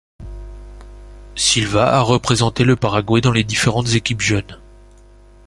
Silva 1.35 1.93
a 1.95 2.01
représenté 2.01 2.63
le 2.63 2.75
Paraguay 2.75 3.21
dans 3.21 3.31
les 3.31 3.43
différentes 3.43 3.93
équipes 3.93 4.19
jeunes. 4.21 4.57